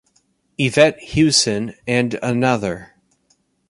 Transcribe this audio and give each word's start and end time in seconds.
Yvette 0.57 0.97
Hewson 1.11 1.75
and 1.85 2.15
Another. 2.23 2.95